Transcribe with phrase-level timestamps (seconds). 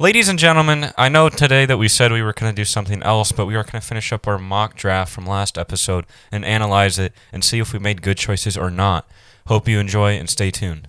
[0.00, 3.00] Ladies and gentlemen, I know today that we said we were going to do something
[3.04, 6.44] else, but we are going to finish up our mock draft from last episode and
[6.44, 9.08] analyze it and see if we made good choices or not.
[9.46, 10.88] Hope you enjoy and stay tuned.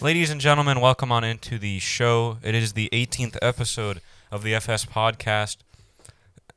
[0.00, 2.38] Ladies and gentlemen, welcome on into the show.
[2.42, 4.00] It is the 18th episode
[4.30, 5.58] of the FS podcast,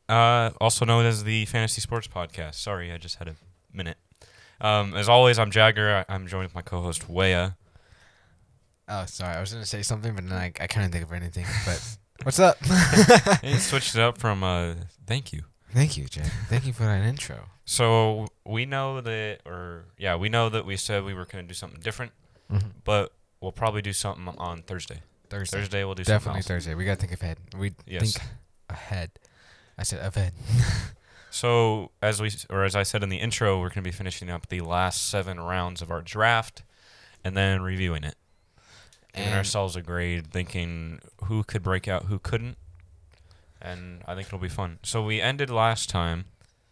[0.10, 2.56] uh, also known as the Fantasy Sports Podcast.
[2.56, 3.36] Sorry, I just had a
[3.74, 3.98] minute.
[4.62, 6.06] Um, as always, I'm Jagger.
[6.08, 7.52] I- I'm joined with my co-host Waya.
[8.88, 9.36] Oh, sorry.
[9.36, 11.46] I was gonna say something, but then I, I couldn't think of anything.
[11.66, 12.58] But what's up?
[13.42, 14.76] He switched it up from uh,
[15.08, 15.44] thank you.
[15.74, 16.24] Thank you, Jay.
[16.48, 17.50] Thank you for that intro.
[17.66, 21.48] So we know that, or yeah, we know that we said we were going to
[21.48, 22.12] do something different,
[22.52, 22.68] Mm-hmm.
[22.84, 23.12] but
[23.42, 25.00] we'll probably do something on Thursday.
[25.32, 25.58] Thursday.
[25.58, 26.44] Thursday we'll do Definitely.
[26.44, 26.76] Thursday.
[26.76, 27.38] We gotta think ahead.
[27.58, 28.14] We Yes.
[28.14, 28.24] think
[28.70, 29.10] ahead.
[29.78, 30.34] I said ahead.
[31.32, 34.30] So as we or as I said in the intro, we're going to be finishing
[34.30, 36.64] up the last seven rounds of our draft,
[37.26, 38.16] and then reviewing it,
[39.14, 42.58] giving And- ourselves a grade, thinking who could break out, who couldn't,
[43.62, 44.80] and I think it'll be fun.
[44.84, 46.24] So we ended last time,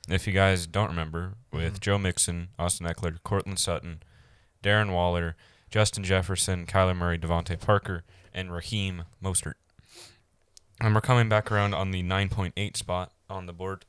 [0.08, 1.80] if you guys don't remember, with Mhm.
[1.82, 4.02] Joe Mixon, Austin Ekeler, Courtland Sutton,
[4.64, 5.36] Darren Waller,
[5.70, 9.56] Justin Jefferson, Kyler Murray, DeVante Parker, and Raheem Mostert.
[10.84, 13.86] And we're coming back around on the 9.8 spot on the board.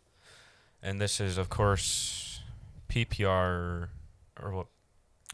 [0.81, 2.41] And this is, of course,
[2.89, 3.89] PPR,
[4.41, 4.67] or what?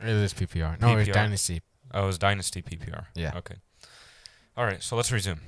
[0.00, 0.80] It is PPR.
[0.80, 1.12] No, it's PPR.
[1.12, 1.60] Dynasty.
[1.92, 3.06] Oh, it was Dynasty PPR.
[3.14, 3.32] Yeah.
[3.36, 3.56] Okay.
[4.56, 5.40] All right, so let's resume.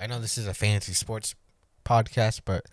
[0.00, 1.34] I know this is a fantasy sports
[1.84, 2.66] podcast, but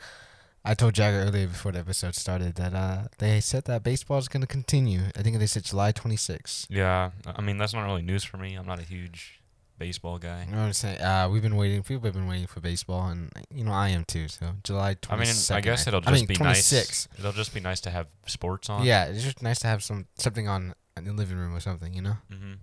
[0.63, 4.27] I told Jagger earlier before the episode started that uh they said that baseball is
[4.27, 5.01] gonna continue.
[5.15, 6.67] I think they said July 26th.
[6.69, 8.53] Yeah, I mean, that's not really news for me.
[8.53, 9.39] I'm not a huge
[9.77, 10.45] baseball guy.
[10.45, 11.01] You know what I'm saying?
[11.01, 11.83] Uh, we've been waiting.
[11.83, 14.27] People have been waiting for baseball, and you know I am too.
[14.27, 15.11] So July 26th.
[15.11, 16.73] I mean, I guess it'll just I mean, be 26.
[16.73, 17.19] nice.
[17.19, 18.83] It'll just be nice to have sports on.
[18.85, 21.93] Yeah, it's just nice to have some something on in the living room or something,
[21.93, 22.17] you know.
[22.31, 22.53] hmm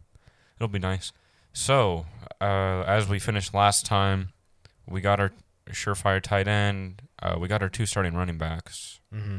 [0.57, 1.13] It'll be nice.
[1.53, 2.07] So,
[2.41, 4.29] uh, as we finished last time,
[4.87, 5.33] we got our
[5.71, 7.03] surefire tight end.
[7.21, 9.01] Uh, we got our two starting running backs.
[9.15, 9.39] Mm-hmm.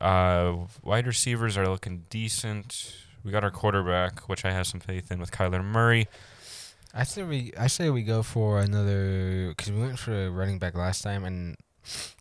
[0.00, 2.94] Uh, wide receivers are looking decent.
[3.24, 6.06] We got our quarterback, which I have some faith in with Kyler Murray.
[6.98, 10.58] I say we I say we go for another because we went for a running
[10.58, 11.56] back last time, and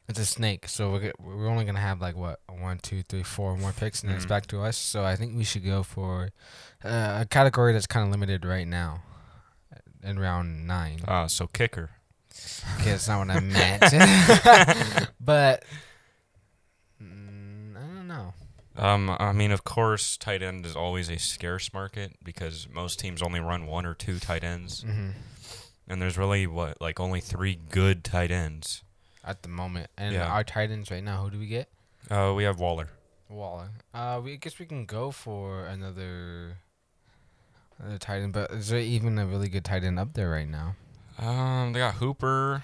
[0.07, 0.67] it's a snake.
[0.69, 4.09] So we're we're only gonna have like what one, two, three, four more picks, and
[4.09, 4.77] then it's back to us.
[4.77, 6.29] So I think we should go for
[6.83, 9.01] uh, a category that's kind of limited right now,
[10.03, 10.99] in round nine.
[11.07, 11.89] Uh, so kicker.
[12.79, 13.81] Okay, that's not what I meant.
[15.19, 15.63] but
[17.01, 18.33] mm, I don't know.
[18.77, 23.21] Um, I mean, of course, tight end is always a scarce market because most teams
[23.21, 25.09] only run one or two tight ends, hmm
[25.89, 28.83] and there's really what like only three good tight ends.
[29.23, 30.27] At the moment, and Yeah.
[30.31, 31.69] our tight ends right now, who do we get?
[32.09, 32.89] Uh, we have Waller.
[33.29, 33.69] Waller.
[33.93, 36.57] Uh, we I guess we can go for another
[37.79, 40.47] another tight end, but is there even a really good tight end up there right
[40.47, 40.75] now?
[41.19, 42.63] Um, they got Hooper.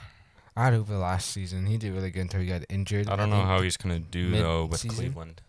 [0.56, 1.66] I had Hooper last season.
[1.66, 3.10] He did really good until he got injured.
[3.10, 4.96] I don't know how he's gonna do though with mid-season?
[4.96, 5.42] Cleveland.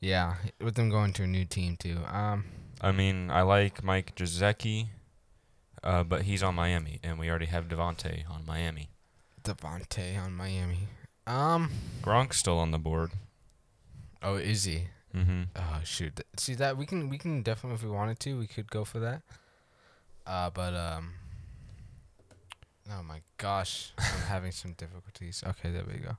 [0.00, 1.98] Yeah, with them going to a new team too.
[2.06, 2.44] Um,
[2.80, 4.86] I mean, I like Mike Gesicki,
[5.82, 8.90] uh, but he's on Miami, and we already have DeVante on Miami.
[9.42, 10.88] DeVante on Miami.
[11.26, 11.70] Um,
[12.02, 13.10] Gronk's still on the board.
[14.22, 14.84] oh, is he?
[15.14, 15.42] Mm-hmm.
[15.56, 16.20] Oh shoot!
[16.36, 18.98] See that we can we can definitely if we wanted to we could go for
[19.00, 19.22] that.
[20.26, 21.14] Uh, but um.
[22.90, 25.42] Oh my gosh, I'm having some difficulties.
[25.46, 26.16] Okay, there we go.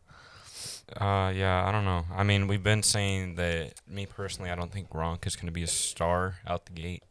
[0.97, 2.05] Uh, yeah, I don't know.
[2.15, 3.73] I mean, we've been saying that.
[3.87, 7.03] Me personally, I don't think Gronk is gonna be a star out the gate.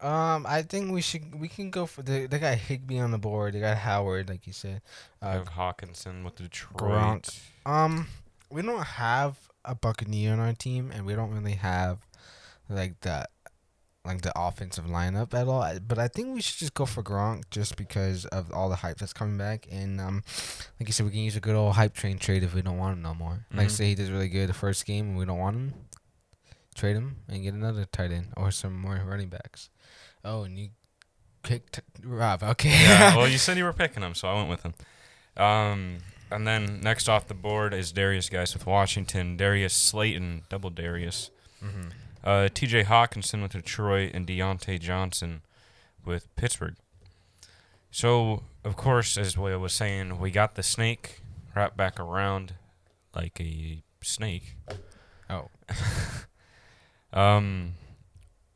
[0.00, 3.18] Um, I think we should we can go for the they got Higbee on the
[3.18, 3.54] board.
[3.54, 4.82] They got Howard, like you said.
[5.22, 6.78] Uh, have Hockenson with Detroit.
[6.78, 7.40] Gronk.
[7.64, 8.06] um,
[8.50, 11.98] we don't have a Buccaneer on our team, and we don't really have
[12.68, 13.26] like the
[14.06, 15.66] like the offensive lineup at all.
[15.86, 18.98] But I think we should just go for Gronk just because of all the hype
[18.98, 19.66] that's coming back.
[19.70, 20.22] And um,
[20.80, 22.78] like you said, we can use a good old hype train trade if we don't
[22.78, 23.46] want him no more.
[23.52, 23.70] Like Mhm.
[23.72, 25.74] say he does really good the first game and we don't want him,
[26.74, 29.70] trade him and get another tight end or some more running backs.
[30.24, 30.70] Oh, and you
[31.42, 32.42] picked Rob.
[32.42, 32.70] Okay.
[32.70, 33.14] yeah.
[33.16, 34.74] Well, you said you were picking him, so I went with him.
[35.36, 35.98] Um,
[36.30, 41.30] and then next off the board is Darius Guice with Washington, Darius Slayton, double Darius,
[41.62, 41.88] mm-hmm.
[42.26, 42.84] Uh, T.J.
[42.84, 45.42] Hockenson with Detroit, and Diontae Johnson
[46.04, 46.74] with Pittsburgh.
[47.90, 51.20] So, of course, as Will was saying, we got the snake
[51.54, 52.54] wrapped back around
[53.14, 54.56] like a snake.
[55.30, 55.48] Oh.
[57.12, 57.74] Um.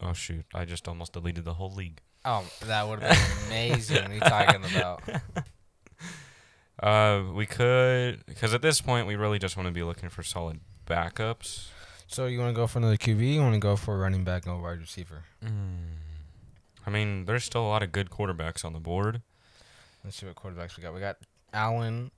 [0.03, 0.45] Oh shoot!
[0.53, 2.03] I just almost deleted the whole league.
[2.27, 4.03] Oh, that would have been amazing.
[4.03, 5.03] what are you talking about?
[6.83, 10.23] Uh, we could, because at this point we really just want to be looking for
[10.23, 11.67] solid backups.
[12.11, 13.35] So you want to go for another QB?
[13.35, 15.23] You want to go for a running back and a wide receiver?
[16.87, 19.23] I mean, there's still a lot of good quarterbacks on the board.
[20.03, 20.93] Let's see what quarterbacks we got.
[20.93, 21.19] We got
[21.53, 22.11] Allen,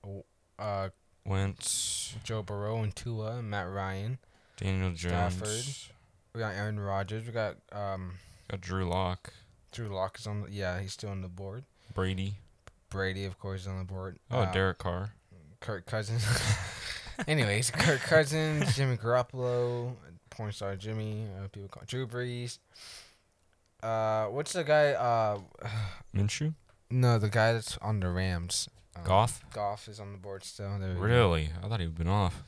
[0.57, 0.89] uh,
[1.25, 4.17] Wentz, Joe Burrow, and Tua, Matt Ryan.
[4.57, 5.91] Daniel Jones, Stafford.
[6.33, 7.25] We got Aaron Rodgers.
[7.27, 8.13] We got um,
[8.49, 9.31] got Drew Lock,
[9.71, 10.41] Drew Lock is on.
[10.41, 11.65] The, yeah, he's still on the board.
[11.93, 12.35] Brady.
[12.89, 14.17] Brady, of course, is on the board.
[14.31, 15.11] Oh, Uh, Derek Carr.
[15.59, 16.25] Kirk Cousins.
[17.27, 19.93] Anyways, Kirk Cousins, Jimmy Garoppolo,
[20.29, 22.59] porn star Jimmy, uh, people call Drew Brees.
[23.81, 24.91] Uh, what's the guy?
[24.93, 25.39] Uh,
[26.15, 26.53] Minshew.
[26.89, 28.69] no, the guy that's on the Rams.
[28.95, 29.41] Um, Goff.
[29.53, 30.77] Goff is on the board still.
[30.79, 31.01] There we go.
[31.01, 31.49] Really?
[31.63, 32.43] I thought he'd been off.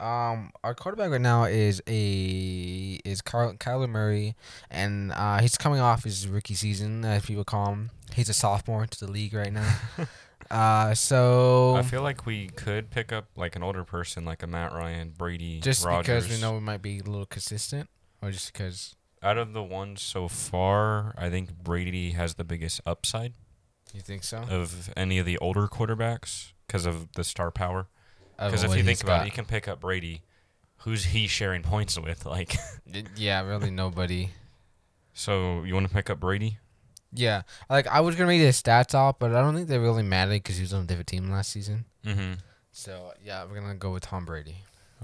[0.00, 4.34] Um, our quarterback right now is a is Carl, Kyler Murray,
[4.70, 7.90] and uh, he's coming off his rookie season, as people call him.
[8.14, 9.76] He's a sophomore to the league right now.
[10.50, 14.46] uh, so I feel like we could pick up like an older person, like a
[14.46, 16.24] Matt Ryan, Brady, just Rodgers.
[16.24, 17.88] because we know we might be a little consistent,
[18.20, 22.80] or just because Out of the ones so far, I think Brady has the biggest
[22.84, 23.34] upside
[23.94, 24.38] you think so?
[24.38, 27.88] of any of the older quarterbacks because of the star power.
[28.38, 29.22] Because if you think about got.
[29.22, 30.22] it, you can pick up Brady.
[30.78, 32.24] Who's he sharing points with?
[32.24, 32.56] Like,
[33.16, 34.30] yeah, really nobody.
[35.12, 36.58] so you want to pick up Brady?
[37.12, 40.02] Yeah, like I was gonna read his stats off, but I don't think they really
[40.02, 41.84] mattered because he was on a different team last season.
[42.04, 42.34] Mm-hmm.
[42.72, 44.56] So yeah, we're gonna go with Tom Brady.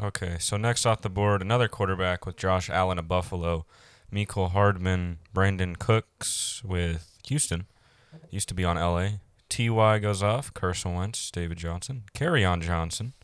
[0.03, 3.64] Okay, so next off the board, another quarterback with Josh Allen of Buffalo,
[4.12, 7.67] Mecole Hardman, Brandin Cooks with Houston.
[8.31, 9.19] Used to be on LA.
[9.49, 10.53] Ty goes off.
[10.53, 13.14] Carson Wentz, David Johnson, Kerryon Johnson.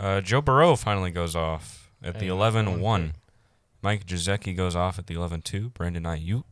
[0.00, 2.80] Uh, Joe Burrow finally goes off at the Hey, 11 that's 1.
[2.82, 3.12] one
[3.82, 5.70] Mike Gesicki goes off at the 11 2.
[5.70, 6.44] Brandon Aiyuk.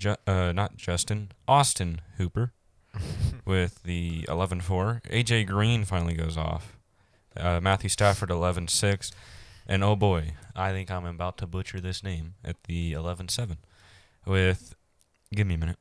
[0.00, 1.30] Ju- uh, not Justin.
[1.46, 2.52] Austin Hooper
[3.44, 5.02] with the 11 4.
[5.10, 6.76] AJ Green finally goes off.
[7.36, 9.12] Uh, Matthew Stafford 11 6.
[9.66, 13.58] And oh boy, I think I'm about to butcher this name at the 11 7
[14.26, 14.74] with,
[15.34, 15.76] give me a minute,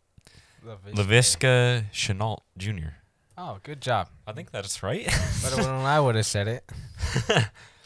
[0.64, 2.90] Laviska Shenault Jr.
[3.38, 4.10] Oh, good job.
[4.28, 5.06] I think that's right.
[5.42, 6.70] Better when I would have said it.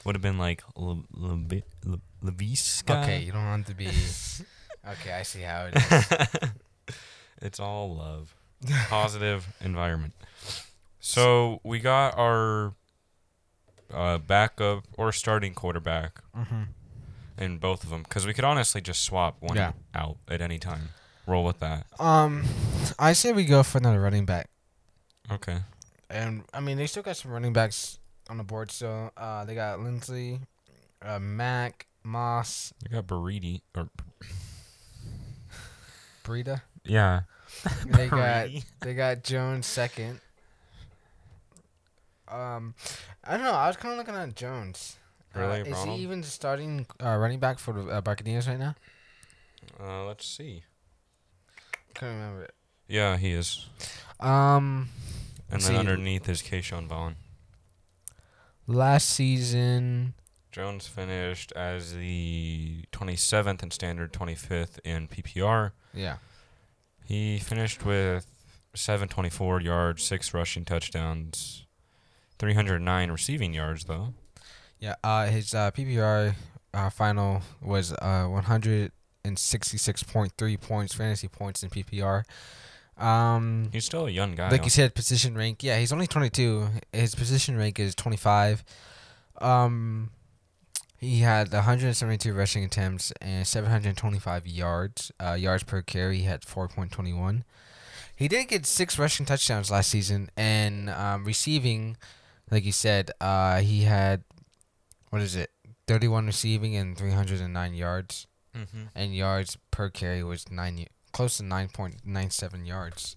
[0.03, 3.03] Would have been like Le- Le- Le- Laviska.
[3.03, 3.87] Okay, you don't want to be.
[4.87, 6.95] Okay, I see how it is.
[7.41, 8.35] it's all love.
[8.89, 10.13] Positive environment.
[10.99, 12.73] So we got our
[13.93, 16.63] uh, backup or starting quarterback mm-hmm.
[17.37, 19.73] in both of them because we could honestly just swap one Yeah.
[19.93, 20.89] out at any time.
[21.27, 21.85] Roll with that.
[21.99, 22.43] Um,
[22.99, 24.49] I say we go for another running back,
[25.31, 25.59] Okay.
[26.09, 27.97] and I mean they still got some running backs
[28.29, 28.71] on the board.
[28.71, 30.41] So uh, they got Lindsey,
[31.01, 33.87] uh, Mac, Moss, They got Buriti or
[36.23, 36.61] Breida.
[36.83, 37.21] yeah.
[37.85, 38.49] They got
[38.81, 40.19] they got Jones second.
[42.27, 42.73] Um,
[43.23, 43.51] I don't know.
[43.51, 44.97] I was kind of looking at Jones.
[45.35, 48.75] Really, uh, is he even starting uh, running back for the uh, Buccaneers right now?
[49.79, 50.63] Uh, let's see.
[51.95, 52.53] Couldn't remember it.
[52.87, 53.67] Yeah, he is.
[54.19, 54.89] Um,
[55.51, 55.75] And then see.
[55.77, 57.15] underneath is Ke'Shawn Vaughn.
[58.67, 60.13] last season.
[60.53, 65.71] Jones finished as the 27th in standard, 25th in PPR.
[65.93, 66.17] Yeah.
[67.03, 68.27] He finished with
[68.75, 71.65] 724 yards, six rushing touchdowns,
[72.39, 74.13] 309 receiving yards, though.
[74.79, 76.35] Yeah, uh, his uh, PPR
[76.73, 78.27] uh, final was uh,
[79.25, 82.23] 166.3 points, fantasy points in PPR.
[82.97, 84.49] Um, He's still a young guy.
[84.49, 85.63] like you said, position rank.
[85.63, 86.67] Yeah, he's only 22.
[86.91, 88.63] His position rank is 25.
[89.41, 90.11] Um,
[91.03, 95.11] he had 172 rushing attempts and 725 yards.
[95.23, 97.43] Uh, yards per carry, he had 4.21.
[98.15, 101.97] He did get six rushing touchdowns last season, and um, receiving,
[102.51, 104.23] like you said, uh, he had
[105.09, 105.51] what is it,
[105.87, 112.65] 31 receiving and 309 yards, hmm and yards per carry was nine, close to 9.97
[112.67, 113.15] yards,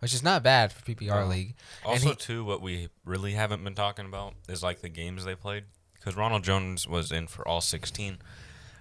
[0.00, 1.54] which is not bad for PPR league.
[1.84, 5.34] Also, he- too, what we really haven't been talking about is like the games they
[5.34, 5.64] played.
[6.04, 8.18] Because Ronald Jones was in for all 16.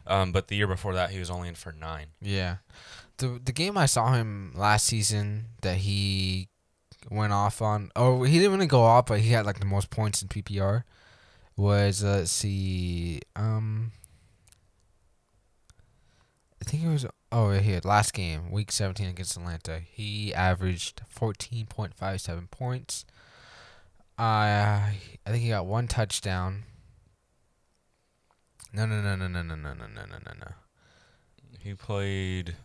[0.06, 2.08] Um, but the year before that, he was only in for nine.
[2.22, 2.58] Yeah.
[3.18, 6.50] The the game I saw him last season that he
[7.10, 9.90] went off on oh he didn't really go off but he had like the most
[9.90, 10.84] points in PPR
[11.58, 13.92] was uh, let's see um
[16.62, 21.02] I think it was oh right here last game week 17 against Atlanta he averaged
[21.14, 23.06] 14.57 points
[24.18, 26.64] uh I think he got one touchdown
[28.74, 30.52] no no no no no no no no no no no no
[31.60, 32.56] He played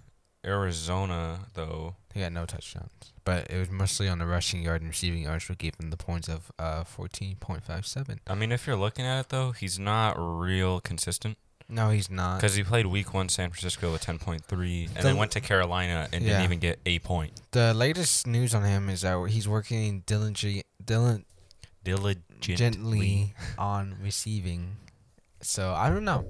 [0.45, 4.89] Arizona, though, He got no touchdowns, but it was mostly on the rushing yard and
[4.91, 8.21] receiving yards, which gave him the points of uh fourteen point five seven.
[8.27, 11.37] I mean, if you're looking at it though, he's not real consistent
[11.69, 12.37] No, he's not.
[12.41, 16.09] because he played Week One San Francisco with 10.3, and The- then went to Carolina
[16.13, 16.31] and Yeah.
[16.31, 17.33] didn't even get a point.
[17.51, 21.25] The latest news on him is that he's working diligently, diligently
[22.41, 23.35] Diligently.
[23.59, 24.77] on receiving.
[25.41, 26.27] So I don't know.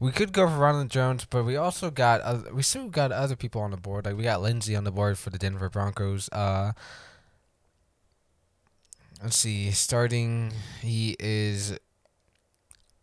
[0.00, 3.36] We could go for Ronald Jones, but we also got other, we still got other
[3.36, 4.04] people on the board.
[4.04, 6.28] Like we got Lindsey on the board for the Denver Broncos.
[6.30, 6.72] Uh,
[9.22, 9.70] let's see.
[9.70, 10.52] Starting,
[10.82, 11.78] he is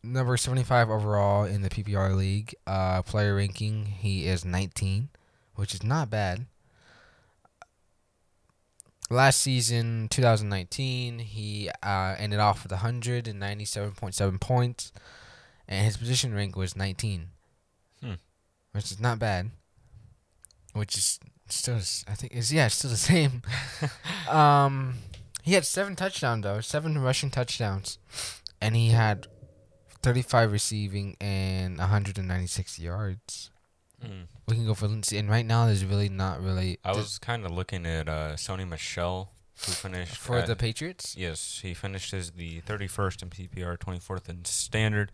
[0.04, 2.54] number seventy five overall in the PPR league.
[2.68, 5.10] Uh, player ranking, he is nineteen,
[5.56, 6.46] which is not bad.
[9.12, 14.94] Last season, 2019, he uh, ended off with 197.7 points,
[15.68, 17.27] and his position rank was 19,
[18.01, 18.13] Hmm.
[18.72, 19.51] which is not bad.
[20.72, 21.75] Which is still,
[22.08, 23.41] I think, is yeah, it's still the same.
[24.30, 24.94] um,
[25.44, 27.98] he had seven touchdowns though, seven rushing touchdowns,
[28.62, 29.27] and he had
[30.01, 33.50] 35 receiving and 196 yards.
[34.01, 34.22] Hmm.
[34.48, 37.46] We can go for Lindsay, and right now there's really not really I was kind
[37.46, 39.31] of looking at uh, Sony Michel,
[39.65, 41.15] who finished for at- the Patriots.
[41.17, 45.12] Yes, he finished as the 31st in PPR, 24th in standard.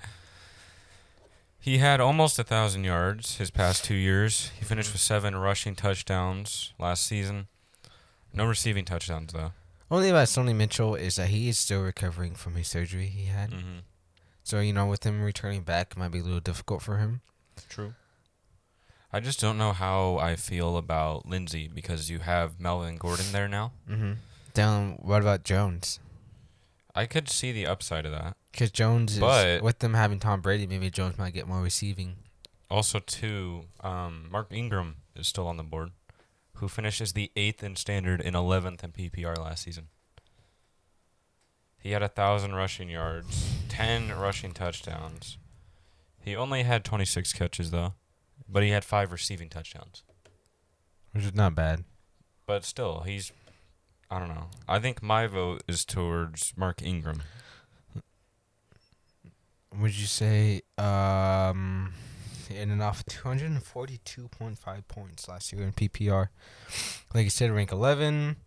[1.60, 4.52] He had almost a thousand yards his past two years.
[4.58, 7.48] He finished with seven rushing touchdowns last season.
[8.34, 9.52] No receiving touchdowns though.
[9.90, 13.52] Only about Sony Michel is that he is still recovering from his surgery he had.
[13.52, 13.80] Mm-hmm.
[14.44, 17.22] So you know, with him returning back, it might be a little difficult for him.
[17.70, 17.94] True.
[19.12, 23.48] I just don't know how I feel about Lindsey because you have Melvin Gordon there
[23.48, 23.72] now.
[23.90, 24.14] Mm-hmm.
[24.54, 24.98] Down.
[25.02, 26.00] What about Jones?
[26.94, 28.36] I could see the upside of that.
[28.52, 32.18] Because Jones is But- with them having Tom Brady, maybe Jones might get more receiving.
[32.70, 35.92] Also, too, um, Mark Ingram is still on the board,
[36.56, 39.88] who finishes the eighth in standard and 11th in PPR last season.
[41.80, 45.38] He had a thousand rushing yards, 10 rushing touchdowns.
[46.20, 47.94] He only had 26 catches though,
[48.50, 50.04] but he had five receiving touchdowns.
[51.12, 51.84] Which is not bad.
[52.46, 53.32] But still, he's
[54.10, 54.48] I don't know.
[54.68, 57.24] I think my vote is towards Mark Ingram.
[59.78, 61.94] Would you say um
[62.48, 63.64] he ended off two hundred and
[64.32, 66.30] point five points last year in PPR.
[67.14, 68.38] Like you said, rank eleven.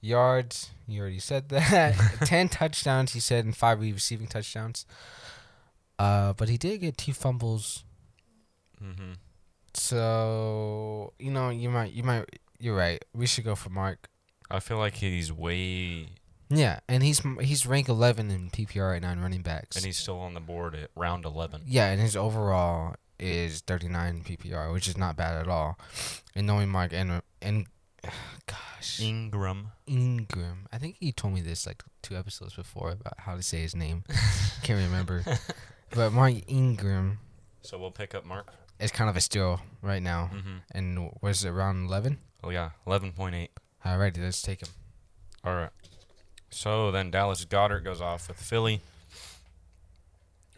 [0.00, 1.94] Yards, you already said that.
[2.26, 4.84] Ten touchdowns, he said, and five receiving touchdowns.
[5.98, 7.84] Uh, but he did get two fumbles.
[8.82, 9.12] Mm-hmm.
[9.74, 12.24] So you know, you might, you might,
[12.58, 13.04] you're right.
[13.14, 14.08] We should go for Mark.
[14.50, 16.08] I feel like he's way,
[16.50, 19.76] Yeah, and he's he's rank eleven in PPR right now in running backs.
[19.76, 21.62] and he's still on the board at round 11.
[21.66, 25.78] Yeah, and his overall is 39 PPR, which is not bad at all.
[26.34, 27.66] And knowing Mark and and
[28.46, 29.68] gosh, Ingram.
[29.86, 30.66] Ingram.
[30.72, 33.74] I think he told me this like two episodes before about how to say his
[33.74, 34.04] name.
[34.62, 35.24] Can't remember.
[35.90, 37.18] But Mark Ingram
[37.62, 38.52] So we'll pick up Mark.
[38.80, 40.30] Is kind of a steal right now.
[40.34, 40.56] Mm-hmm.
[40.72, 42.18] And was it around 11?
[42.42, 43.48] Oh yeah, 11.8.
[43.84, 44.68] All right, let's take him.
[45.44, 45.70] All right.
[46.50, 48.80] So then Dallas Goedert goes off with Philly.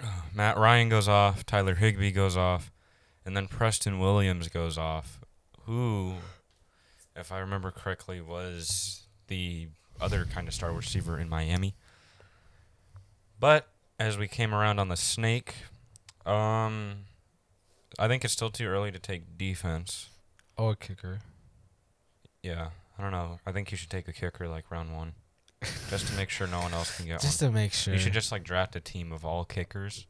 [0.34, 1.44] Matt Ryan goes off.
[1.46, 2.70] Tyler Higbee goes off.
[3.24, 5.20] And then Preston Williams goes off.
[5.64, 6.14] Who,
[7.16, 9.68] if I remember correctly, was the
[10.00, 11.74] other kind of star receiver in Miami.
[13.40, 13.66] But
[13.98, 15.54] as we came around on the snake,
[16.24, 17.06] um,
[17.98, 20.10] I think it's still too early to take defense.
[20.58, 21.20] Oh, a kicker.
[22.42, 23.40] Yeah, I don't know.
[23.46, 25.14] I think you should take a kicker like round one,
[25.90, 27.20] just to make sure no one else can get it.
[27.22, 27.50] Just one.
[27.50, 27.94] to make sure.
[27.94, 30.06] You should just like draft a team of all kickers.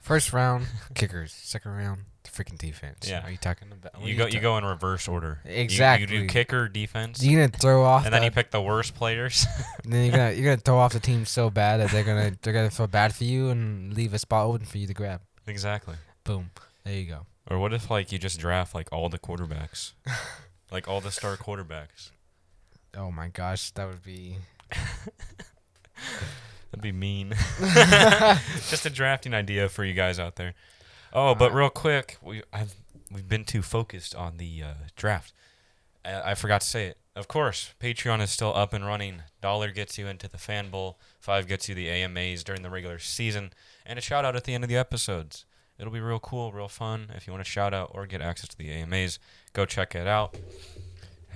[0.00, 1.32] First round, kickers.
[1.32, 3.08] Second round, freaking defense.
[3.08, 3.24] Yeah.
[3.26, 4.00] Are you talking about?
[4.06, 4.26] you are go.
[4.26, 5.40] You go in reverse order.
[5.44, 8.94] You- You, do kicker, defense, You're gonna throw off, and then you pick the worst
[8.94, 9.46] players.
[9.84, 12.32] and then you're gonna you're gonna throw off the team so bad that they're gonna
[12.42, 15.20] they're gonna feel bad for you and leave a spot open for you to grab.
[15.46, 15.96] exactly.
[16.24, 16.50] Boom.
[16.86, 17.26] There you go.
[17.50, 19.94] Or what if like you just draft like all the quarterbacks,
[20.70, 22.12] like all the star quarterbacks?
[22.96, 24.36] Oh my gosh, that would be.
[26.70, 27.34] That'd be mean.
[28.68, 30.54] just a drafting idea for you guys out there.
[31.12, 32.76] Oh, but real quick, we I've
[33.10, 35.32] we've been too focused on the uh, draft.
[36.04, 36.98] I, I forgot to say it.
[37.16, 39.22] Of course, Patreon is still up and running.
[39.40, 41.00] Dollar gets you into the Fan Bowl.
[41.18, 43.52] Five gets you the AMAs during the regular season,
[43.84, 45.46] and a shout out at the end of the episodes.
[45.78, 47.10] It'll be real cool, real fun.
[47.14, 49.18] If you want to shout out or get access to the AMAs,
[49.52, 50.36] go check it out.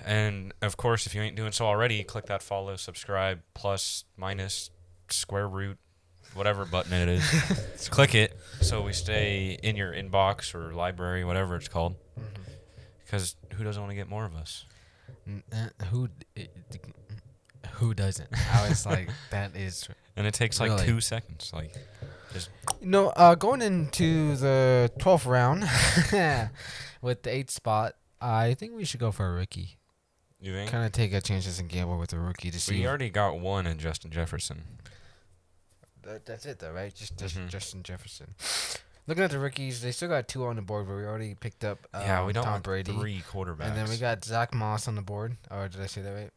[0.04, 4.70] And of course, if you ain't doing so already, click that follow, subscribe, plus, minus,
[5.11, 5.76] square root,
[6.32, 7.88] whatever button it is.
[7.90, 11.97] Click it so we stay in your inbox or library, whatever it's called.
[13.04, 14.64] Because who doesn't want to get more of us?
[15.52, 16.49] Uh, who i-
[17.75, 18.28] who doesn't?
[18.54, 20.87] I was like, that is And it takes like Really?
[20.87, 21.50] two seconds.
[21.52, 21.75] Like,
[22.80, 23.08] no.
[23.10, 25.62] Uh, going into the twelfth round
[27.02, 29.78] with the eighth spot, I think we should go for a rookie.
[30.40, 30.70] you think?
[30.70, 32.80] Kind of take a chances and gamble with a rookie to see.
[32.80, 34.62] We already got one in Justin Jefferson.
[36.02, 36.94] That, that's it though, right?
[36.94, 37.49] Just, just Mhm.
[37.49, 38.34] Justin Jefferson.
[39.06, 41.64] Looking at the rookies, they still got two on the board, but we already picked
[41.64, 43.66] up um, yeah, we don't Tom want Brady, three quarterbacks.
[43.66, 45.37] and then we got Zach Moss on the board.
[45.50, 46.30] Or did I say that right?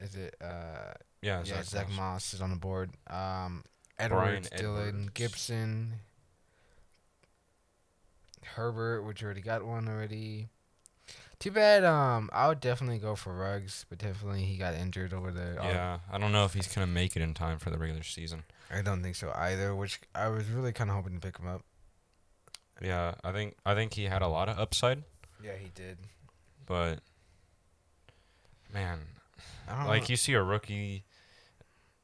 [0.00, 0.34] Is it?
[0.40, 1.96] Uh, yeah, yeah, Zach Zach Moss.
[1.98, 2.90] Moss is on the board.
[3.08, 3.64] Um,
[3.98, 5.10] Bryan Edwards, Dylan, Edwards.
[5.14, 5.92] Gibson,
[8.54, 10.48] Herbert, which already got one already.
[11.38, 11.84] Too bad.
[11.84, 15.56] Um, I would definitely go for Ruggs, but definitely he got injured over there.
[15.62, 18.42] Yeah, I don't know if he's gonna make it in time for the regular season.
[18.72, 19.74] I don't think so either.
[19.74, 21.62] Which I was really kind of hoping to pick him up.
[22.82, 25.02] Yeah, I think I think he had a lot of upside,
[25.42, 25.98] Yeah, he did.
[26.66, 27.00] but
[28.74, 28.98] man,
[29.68, 30.08] I don't like know.
[30.10, 31.04] you see a rookie,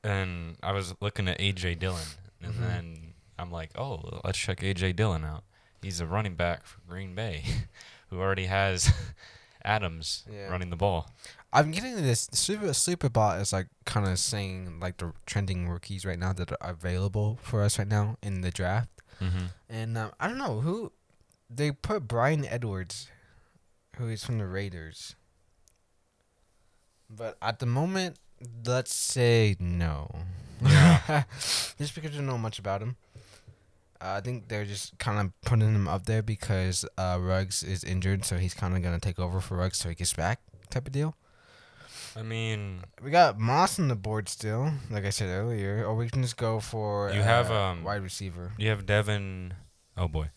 [0.04, 2.06] and I was looking at AJ Dillon,
[2.42, 2.60] and Mhm.
[2.60, 5.44] then I'm like, oh, let's check AJ Dillon out.
[5.82, 7.44] He's a running back for Green Bay,
[8.10, 8.92] who already has
[9.64, 10.48] Adams Yeah.
[10.48, 11.10] running the ball.
[11.52, 16.18] I'm getting this super Superbot is like kind of saying like the trending rookies right
[16.18, 18.88] now that are available for us right now in the draft.
[19.20, 19.46] Mm-hmm.
[19.68, 20.92] And um, I don't know who
[21.48, 23.08] they put Bryan Edwards,
[23.96, 25.14] who is from the Raiders.
[27.08, 28.18] But at the moment,
[28.66, 30.10] let's say no.
[30.62, 31.24] Yeah.
[31.78, 32.96] just because we don't know much about him.
[34.00, 37.84] Uh, I think they're just kind of putting him up there because uh, Ruggs is
[37.84, 40.86] injured, so he's kind of gonna take over for Ruggs so he gets back, type
[40.86, 41.14] of deal.
[42.16, 46.08] I mean, We got Moss on the board still, like I said earlier, or we
[46.08, 48.52] can just go for You have, uh, um, wide receiver.
[48.58, 49.54] you have Devin,
[49.96, 50.30] oh boy,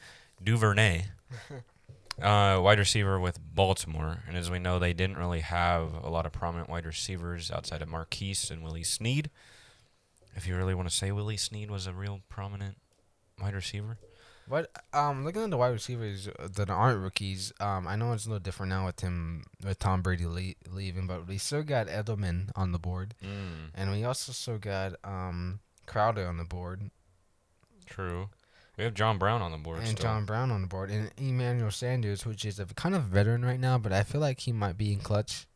[0.43, 1.05] Duvernay,
[2.21, 6.25] uh, wide receiver with Baltimore, and as we know, they didn't really have a lot
[6.25, 9.29] of prominent wide receivers outside of Marquise and Willie Snead.
[10.35, 12.77] If you really want to say Willie Snead was a real prominent
[13.41, 13.97] wide receiver,
[14.47, 18.29] But um looking at the wide receivers that aren't rookies, um I know it's a
[18.29, 22.49] little different now with him with Tom Brady le- leaving, but we still got Edelman
[22.55, 26.89] on the board, mm, and we also still got um Crowder on the board,
[27.85, 28.29] true.
[28.77, 30.03] We have John Brown on the board and still.
[30.03, 33.59] John Brown on the board, and Emmanuel Sanders, which is a kind of veteran right
[33.59, 35.47] now, but I feel like he might be in clutch.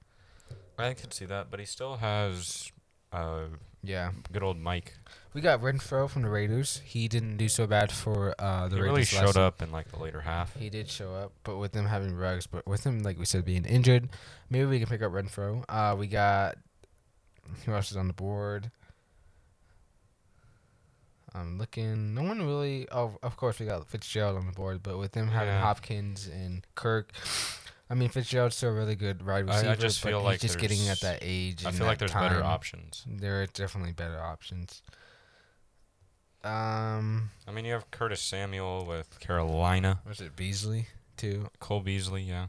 [0.79, 2.71] I could see that, but he still has
[3.13, 3.43] uh,
[3.83, 4.93] Yeah, good old Mike.
[5.35, 6.81] we got Renfrow from the Raiders.
[6.83, 8.91] He didn't do so bad for uh the he Raiders.
[8.91, 9.45] really showed year.
[9.45, 10.55] up in like the later half.
[10.55, 13.45] He did show up, but with them having Ruggs, but with him, like we said,
[13.45, 14.09] being injured,
[14.49, 15.63] maybe we can pick up Renfrow.
[15.69, 16.57] Uh, we got
[17.65, 18.71] who else is on the board?
[21.33, 22.13] I'm looking.
[22.13, 22.87] No one really.
[22.91, 25.61] Oh, of course we got Fitzgerald on the board, but with them having Yeah.
[25.61, 27.11] Hopkins and Kirk,
[27.89, 29.75] I mean Fitzgerald's still a really good wide I- I receiver.
[29.75, 31.65] just feel he's like just getting at that age.
[31.65, 33.03] I feel like there's better options.
[33.07, 34.81] There are definitely better options.
[36.43, 41.49] Um, I mean, you have Curtis Samuel with Carolina, was it Beasley too?
[41.59, 42.47] Cole Beasley, yeah.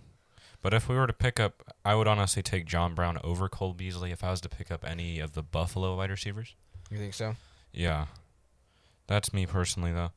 [0.62, 3.74] But if we were to pick up, I would honestly take John Brown over Cole
[3.74, 6.54] Beasley if I was to pick up any of the Buffalo wide receivers.
[6.90, 7.36] You think so?
[7.72, 8.06] Yeah.
[9.06, 10.10] That's me personally, though.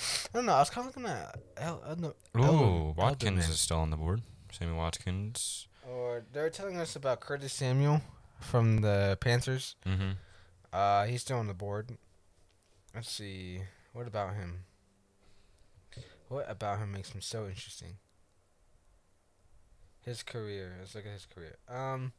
[0.00, 0.54] I don't know.
[0.54, 1.36] I was kind of looking at.
[1.56, 2.96] El, El, Ooh, Elderman.
[2.96, 3.50] Watkins Elderman.
[3.50, 4.22] is still on the board.
[4.52, 5.66] Sammy Watkins.
[5.88, 8.02] Or they're telling us about Curtis Samuel
[8.40, 9.76] from the Panthers.
[9.86, 10.10] Mm-hmm.
[10.72, 11.96] Uh, he's still on the board.
[12.94, 13.60] Let's see.
[13.92, 14.64] What about him?
[16.28, 17.96] What about him makes him so interesting?
[20.04, 20.76] His career.
[20.78, 21.56] Let's look at his career.
[21.68, 22.12] Um,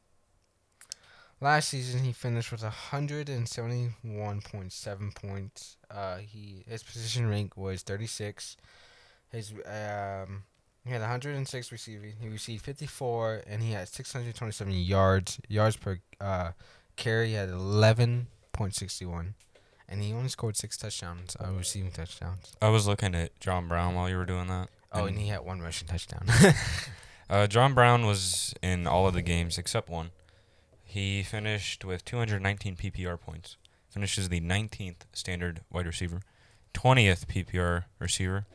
[1.42, 5.78] last season he finished with hundred and seventy-one point seven points.
[5.90, 8.58] Uh, he his position rank was thirty-six.
[9.32, 10.44] His um.
[10.86, 12.14] He had 106 receiving.
[12.20, 15.38] He received 54, and he had 627 yards.
[15.50, 16.52] Yards per uh,
[16.96, 17.28] carry.
[17.28, 19.34] He had 11.61,
[19.90, 21.36] and he only scored six touchdowns.
[21.36, 22.54] Uh, receiving touchdowns.
[22.62, 24.70] I was looking at John Brown while you were doing that.
[24.94, 26.26] Oh, and he had one rushing touchdown.
[27.30, 30.10] Uh, John Brown was in all of the games except one.
[30.90, 33.58] He finished with 219 PPR points.
[33.92, 36.22] Finishes the 19th standard wide receiver,
[36.74, 38.48] 20th PPR receiver.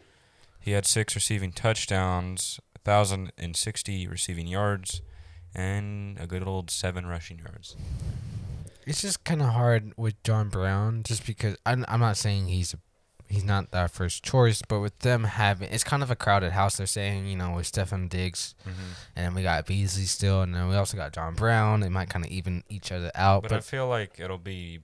[0.59, 5.01] He had six receiving touchdowns, 1,060 receiving yards,
[5.55, 7.77] and a good old seven rushing yards.
[8.85, 12.75] it's just kind of hard with John Brown, just because I'm, I'm not saying he's
[13.29, 16.77] he's not our first choice, but with them having it's kind of a crowded house.
[16.77, 18.93] They're saying you know with Stefon Diggs, Mm-hmm.
[19.17, 21.81] and we got Beasley still, and then we also got John Brown.
[21.81, 24.81] They might kind of even each other out, But, but I feel like it'll be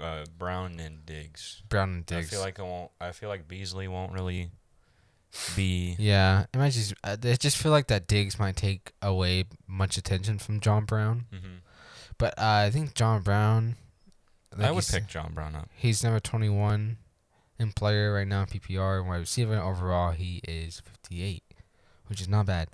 [0.00, 1.62] uh, Brown and Diggs.
[1.68, 2.28] Brown and Diggs.
[2.28, 2.90] I feel like it won't.
[3.00, 4.50] I feel like Beasley won't really
[5.54, 5.96] be.
[5.98, 6.94] yeah, it might just.
[7.04, 11.26] I I just feel like that Diggs might take away much attention from John Brown.
[11.30, 11.56] hmm
[12.18, 13.76] But uh, I think John Brown.
[14.56, 15.68] like I would pick John Brown up.
[15.74, 16.98] He's number twenty one
[17.58, 21.44] in player right now in PPR and wide receiver overall he is fifty eight,
[22.06, 22.68] which is not bad.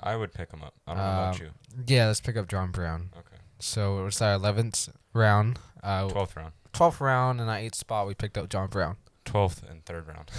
[0.00, 0.74] I would pick him up.
[0.86, 1.50] I don't know about Um, you.
[1.86, 3.10] Yeah, let's pick up John Brown.
[3.16, 3.36] Okay.
[3.60, 6.52] So it was our eleventh round, uh, Twelfth round.
[6.72, 8.96] twelfth round, and our eighth spot we picked up John Brown.
[9.24, 10.30] Twelfth and third round.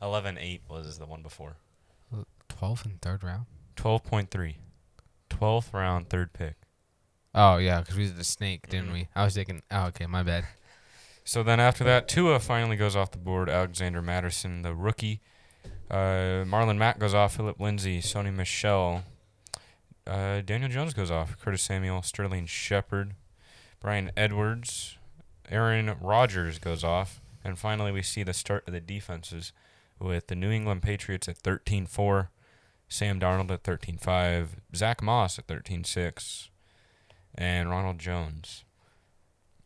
[0.00, 1.56] 11-8 was the one before.
[2.48, 3.46] Twelfth and third round.
[3.76, 4.56] Twelve point three.
[5.28, 6.54] Twelfth round, third pick.
[7.34, 8.92] Oh yeah, because we did the snake, didn't Mhm.
[8.94, 9.08] we?
[9.14, 9.62] I was thinking.
[9.70, 10.46] Oh, okay, my bad.
[11.30, 13.48] So then after that, Tua finally goes off the board.
[13.48, 15.20] Alexander Mattison, the rookie.
[15.88, 17.36] Uh, Marlon Mack goes off.
[17.36, 19.04] Philip Lindsay, Sony Michel.
[20.04, 21.38] Uh, Daniel Jones goes off.
[21.40, 23.14] Curtis Samuel, Sterling Shepard,
[23.78, 24.98] Bryan Edwards,
[25.48, 27.20] Aaron Rodgers goes off.
[27.44, 29.52] And finally, we see the start of the defenses
[30.00, 32.28] with the New England Patriots at 13 4,
[32.88, 36.50] Sam Darnold at 13 5, Zach Moss at 13 6,
[37.36, 38.64] and Ronald Jones.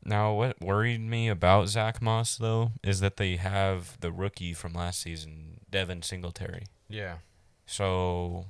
[0.04, 4.74] Now, what worried me about Zach Moss though is that they have the rookie from
[4.74, 6.64] last season, Devin Singletary.
[6.88, 7.16] Yeah.
[7.66, 8.46] So,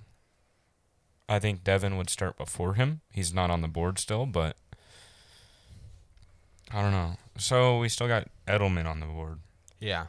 [1.28, 3.00] I think Devin would start before him.
[3.12, 4.56] He's not on the board still, but
[6.72, 7.16] I don't know.
[7.38, 9.38] So we still got Edelman on the board.
[9.80, 10.06] Yeah.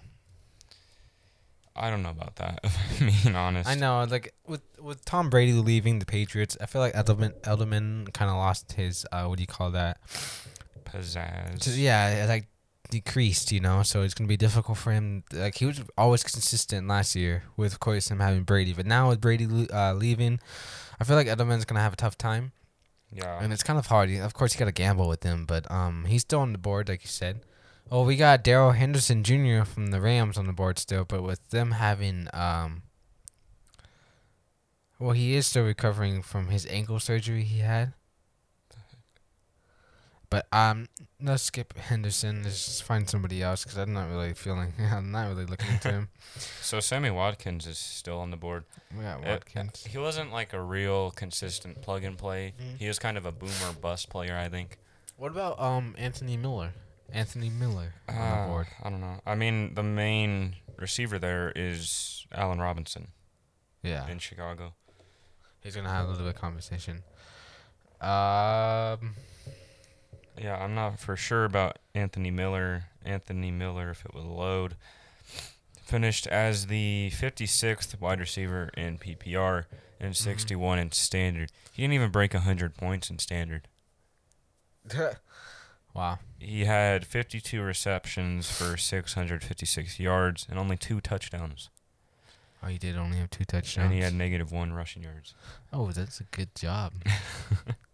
[1.76, 2.64] I don't know about that.
[3.00, 6.94] Being honest, I know, like with with Tom Brady leaving the Patriots, I feel like
[6.94, 10.00] Edelman Edelman kind of lost his uh, what do you call that?
[10.86, 11.78] Pizzazz.
[11.78, 12.48] Yeah, it, like
[12.90, 13.84] decreased, you know.
[13.84, 15.24] So it's gonna be difficult for him.
[15.34, 19.10] Like he was always consistent last year with, of course, him having Brady, but now
[19.10, 20.40] with Brady uh, leaving,
[21.00, 22.52] I feel like Edelman's gonna have a tough time,
[23.12, 24.12] Yeah, and it's kind of hard.
[24.12, 26.90] Of course, you got to gamble with him, but um, he's still on the board,
[26.90, 27.42] like you said.
[27.92, 29.64] Oh, we got Darrell Henderson Jr.
[29.64, 32.84] from the Rams on the board still, but with them having um.
[34.98, 37.94] Well, he is still recovering from his ankle surgery he had.
[40.30, 40.88] But um,
[41.22, 42.44] let's skip Henderson.
[42.44, 44.74] Let's just find somebody else because I'm not really feeling.
[44.80, 46.10] I'm not really looking to him.
[46.62, 48.64] so Sammy Watkins is still on the board.
[48.96, 49.86] We got Uh, Watkins.
[49.86, 52.54] he wasn't like a real consistent plug and play.
[52.60, 52.78] Mhm.
[52.80, 54.78] He was kind of a boomer bust player, I think.
[55.18, 56.74] What about um Anthony Miller?
[57.14, 58.68] Anthony Miller on the Uh, board.
[58.84, 59.22] I don't know.
[59.26, 63.10] I mean, the main receiver there is Allen Robinson
[63.84, 64.74] Yeah, in Chicago.
[65.62, 67.04] he's gonna have a little bit of conversation.
[68.02, 69.16] Um,
[70.42, 72.86] Yeah, I'm not for sure about Anthony Miller.
[73.04, 74.76] Anthony Miller, if it will load,
[75.84, 79.66] finished as the 56th wide receiver in PPR
[80.00, 80.30] and mm-hmm.
[80.30, 81.52] 61 in standard.
[81.74, 83.68] He didn't even break 100 points in standard.
[85.94, 86.20] wow.
[86.40, 91.70] He had 52 receptions for 656 yards and only two touchdowns.
[92.64, 93.86] Oh, he did only have two touchdowns.
[93.86, 95.36] And he had negative one rushing yards.
[95.72, 96.94] Oh, that's a good job.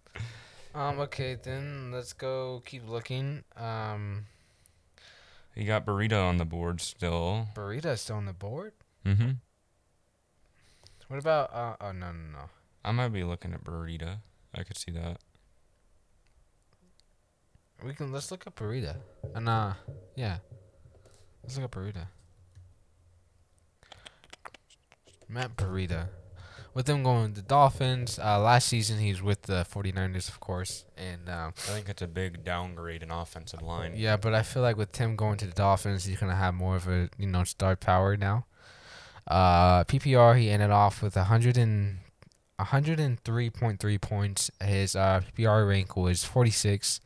[0.73, 0.99] um.
[0.99, 2.61] Okay, then let's go.
[2.65, 3.43] Keep looking.
[3.57, 4.25] Um,
[5.55, 7.47] He got Burrito on the board still.
[7.55, 8.73] Burrito still on the board.
[9.05, 9.31] Mm-hmm.
[11.07, 11.53] What about?
[11.53, 12.49] Uh, oh no no no.
[12.85, 14.17] I might be looking at Burrito.
[14.55, 15.17] I could see that.
[17.83, 18.95] We can let's look up Burrito.
[19.35, 19.73] And uh,
[20.15, 20.37] yeah,
[21.43, 22.07] let's look up Burrito.
[25.27, 26.07] Matt Burrito.
[26.73, 30.39] With him going to the Dolphins, uh, last season he was with the 49ers, of
[30.39, 33.93] course, and um, I think it's a big downgrade in offensive line.
[33.97, 36.77] Yeah, but I feel like with Tim going to the Dolphins, he's gonna have more
[36.77, 38.45] of a you know star power now.
[39.27, 41.97] Uh, PPR he ended off with a hundred and
[42.57, 44.49] a hundred and three point three points.
[44.63, 47.01] His uh, PPR rank was forty six.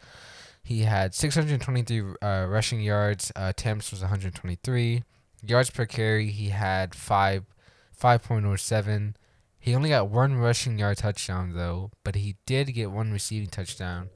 [0.63, 3.31] He had six hundred twenty three uh, rushing yards.
[3.35, 5.03] Uh, attempts was one hundred twenty three.
[5.43, 7.45] Yards per carry he had five
[7.91, 9.15] five point oh seven.
[9.65, 14.09] He only got one rushing yard touchdown though, but he did get one receiving touchdown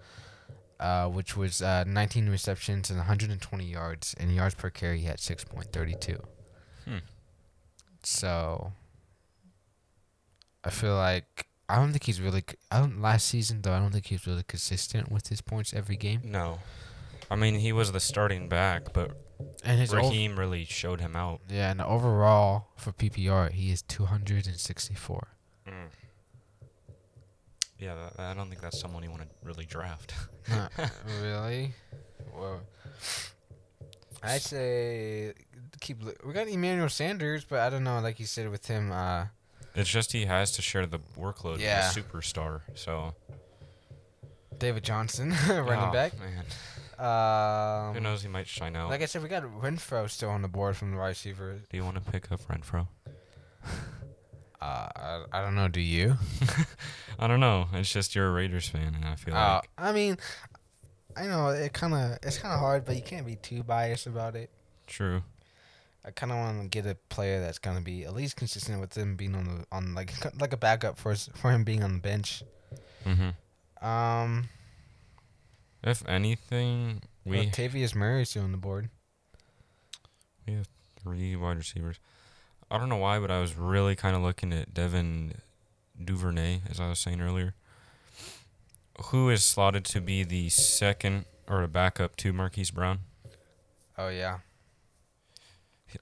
[0.80, 5.18] uh, which was uh, 19 receptions and 120 yards, and yards per carry he had
[5.18, 6.22] 6.32.
[6.86, 6.98] Hmm.
[8.02, 8.72] So
[10.64, 12.44] I feel like I don't think he's really.
[12.72, 13.74] I don't last season though.
[13.74, 16.22] I don't think he was really consistent with his points every game.
[16.24, 16.60] No.
[17.30, 19.12] I mean, he was the starting back, but
[19.64, 21.42] And his ov- Raheem really showed him out.
[21.50, 25.28] yeah, and overall for PPR he is 264.
[27.80, 30.13] Yeah, I don't think that's someone you want to really draft.
[30.50, 30.72] Not
[31.22, 31.74] really.
[32.36, 32.62] Well,
[34.22, 35.34] I'd say
[35.80, 36.04] keep.
[36.04, 38.00] li- We got Emmanuel Sanders, but I don't know.
[38.02, 39.28] Like you said with him, uh,
[39.76, 41.88] It's just he has to share the workload Yeah.
[41.88, 42.62] with a superstar.
[42.76, 43.13] So
[44.58, 46.13] David Johnson, running Oh, back.
[46.20, 46.44] Man.
[47.00, 48.22] Um, Who knows?
[48.24, 48.89] He might shine out.
[48.89, 51.60] Like I said, we got Renfrow still on the board from the wide receiver.
[51.70, 52.88] Do you want to pick up Renfrow?
[54.62, 55.67] Uh, I, I don't know.
[55.69, 56.17] Do you?
[57.19, 57.67] I don't know.
[57.74, 60.17] It's just you're a Raiders fan, and I feel Uh, like I mean,
[61.15, 64.08] I know it kind of it's kind of hard, but you can't be too biased
[64.08, 64.50] about it.
[64.88, 65.24] true.
[66.06, 68.98] I kind of want to get a player that's gonna be at least consistent with
[68.98, 71.93] him being on the on like like a backup for his, for him being on
[71.93, 72.41] the bench.
[73.06, 73.86] Mm-hmm.
[73.86, 74.50] Um,
[75.84, 78.89] If anything, we Latavius Murray still on the board.
[80.48, 80.67] We have
[81.02, 82.00] three wide receivers.
[82.71, 85.34] I don't know why, but I was really kind of looking at Devin
[86.03, 87.55] Duvernay, as I was saying earlier,
[89.05, 92.99] who is slotted to be the second or a backup to Marquise Brown.
[93.97, 94.39] Oh yeah,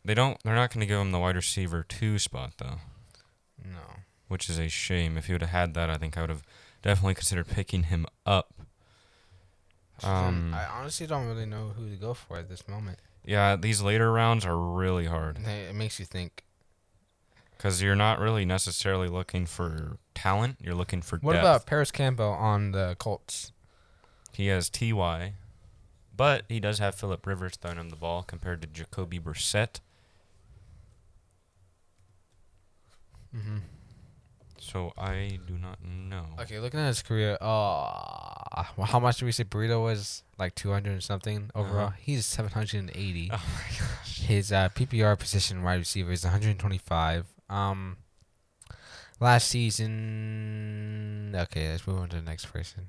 [0.04, 0.38] They don't.
[0.44, 2.80] They're not going to give him the wide receiver two spot though,
[3.64, 4.02] no.
[4.28, 5.18] which is a shame.
[5.18, 6.44] If he would have had that, I think I would have
[6.84, 8.54] definitely considered picking him up.
[10.04, 13.00] Um, I honestly don't really know who to go for at this moment.
[13.26, 16.44] yeah, these later rounds are really hard It it makes you think.
[17.58, 20.58] Because you're not really necessarily looking for talent.
[20.62, 21.44] You're looking for What depth.
[21.44, 23.52] about Parris Campbell on the Colts?
[24.32, 25.34] He has Ty,
[26.16, 29.80] but he does have Philip Rivers throwing him the ball compared to Jacoby Brissett.
[33.36, 33.58] Mm-hmm.
[34.60, 36.26] So I do not know.
[36.42, 40.24] Okay, looking at his career, uh, well, how much did we say Burrito was?
[40.38, 41.88] Like 200 and something overall?
[41.88, 41.96] Uh-huh.
[42.00, 43.30] He's 780.
[43.34, 44.20] Oh my gosh.
[44.22, 47.26] His uh, PPR position wide receiver is 125.
[47.50, 47.98] Um,
[49.20, 51.34] last season.
[51.36, 52.88] Okay, let's move on to the next person.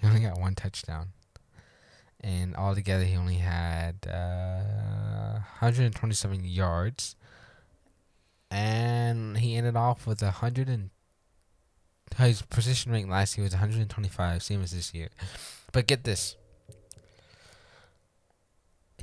[0.00, 1.08] He only got one touchdown,
[2.20, 7.16] and altogether he only had uh, 127 yards,
[8.50, 10.90] and he ended off with a 100 and
[12.16, 15.08] his position rank last year was 125, same as this year.
[15.72, 16.36] But get this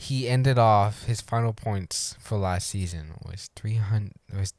[0.02, 4.54] he ended off his final points for last season was 300 was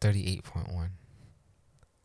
[0.00, 0.88] 38.1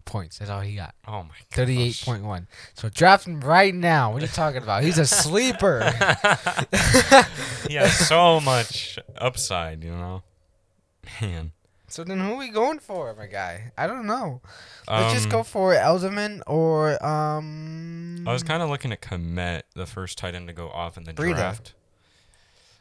[0.06, 1.68] points that's all he got Oh my gosh.
[1.68, 5.82] 38.1 so draft him right now what are you talking about he's a sleeper
[7.68, 10.24] he has so much upside, you know.
[11.22, 11.52] Man.
[11.88, 14.42] so then who are we going for my guy i don't know
[14.90, 19.62] let's just Um, go for elderman or um I was kind of looking at Kmet,
[19.74, 21.36] the first tight end to go off in the Breida.
[21.36, 21.74] draft.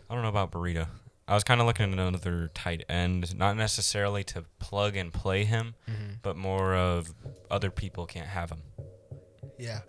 [0.09, 0.87] I don't know about Burrito.
[1.29, 5.45] I was kind of looking at another tight end, not necessarily to plug and play
[5.45, 6.19] him, Mhm.
[6.23, 7.13] but more of
[7.51, 8.63] other people can't have him.
[9.59, 9.81] yeah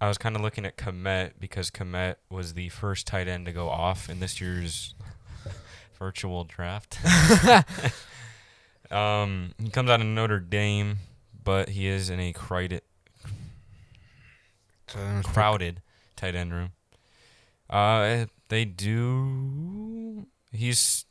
[0.00, 3.52] I was kind of looking at Kmet because Kmet was the first tight end to
[3.52, 4.94] go off in this year's
[5.98, 6.98] virtual draft.
[8.92, 10.98] um, he comes out of Notre Dame,
[11.42, 12.82] but he is in a crowded,
[14.86, 15.82] so then let's pick- crowded
[16.16, 16.70] tight end room.
[17.68, 20.26] Uh, they do.
[20.52, 21.04] He's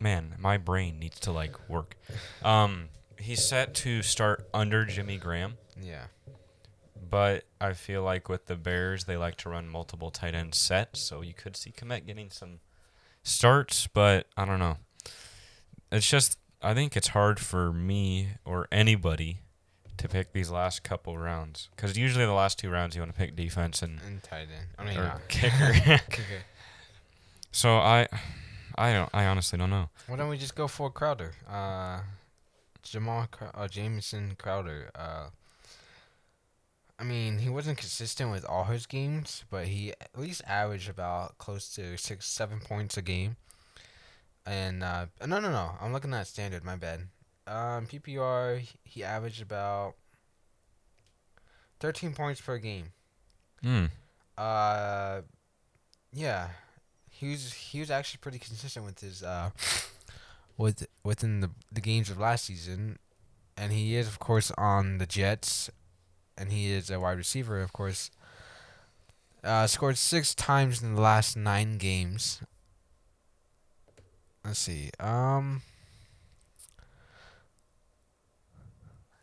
[0.00, 1.96] man, my brain needs to like work.
[2.42, 5.54] Um, he's set to start under Jimmy Graham.
[5.80, 6.06] yeah
[7.08, 11.00] But I feel like with the Bears, they like to run multiple tight end sets,
[11.00, 12.58] so you could see Kmet getting some
[13.22, 14.78] starts, but I don't know.
[15.92, 19.41] It's just I think it's hard for me or anybody
[20.02, 23.18] to pick these last couple rounds because usually the last two rounds you want to
[23.18, 25.72] pick defense and and tight end i mean or kicker.
[26.10, 26.42] kicker.
[27.50, 28.08] so I,
[28.76, 29.10] I don't.
[29.12, 29.88] I honestly don't know.
[30.06, 31.32] Why don't we just go for Crowder?
[31.48, 32.00] Uh,
[32.82, 34.90] Jamal Crow- uh, Jameson Crowder.
[34.94, 35.28] Uh,
[36.98, 41.36] I mean, he wasn't consistent with all his games, but he at least averaged about
[41.38, 43.36] close to six, seven points a game.
[44.46, 46.64] And uh, no, no, no, I'm looking at standard.
[46.64, 47.08] My bad.
[47.46, 49.94] Um, PPR, he- he averaged about
[51.80, 52.92] thirteen points per game.
[53.62, 53.86] Hmm.
[54.38, 55.22] Uh,
[56.12, 56.48] yeah,
[57.10, 59.50] he was he was actually pretty consistent with his uh,
[60.56, 62.98] with within the the games of last season,
[63.56, 65.70] and he is of course on the Jets,
[66.38, 68.10] and he is a wide receiver of course.
[69.44, 72.40] Uh, scored six times in the last nine games.
[74.44, 74.90] Let's see.
[75.00, 75.62] Um.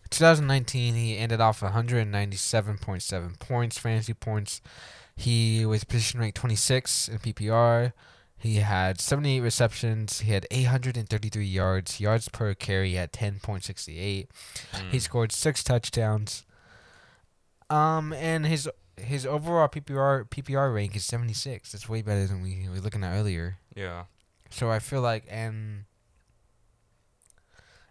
[0.10, 4.62] 2019, he ended off 197.7 points, fantasy points.
[5.16, 7.94] He was position ranked 26 in PPR.
[8.38, 10.22] He had 78 receptions.
[10.22, 12.00] He had 833 yards.
[12.00, 14.28] Yards per carry at 10.68.
[14.72, 14.90] Hmm.
[14.90, 16.46] He scored six touchdowns.
[17.70, 21.72] Um, and his his overall PPR PPR rank is 76.
[21.72, 23.58] That's way better than we were looking at earlier.
[23.76, 24.06] yeah.
[24.50, 25.84] So I feel like and